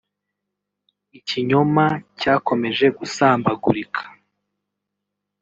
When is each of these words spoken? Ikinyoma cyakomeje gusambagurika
Ikinyoma 1.17 1.85
cyakomeje 2.19 2.85
gusambagurika 2.97 4.01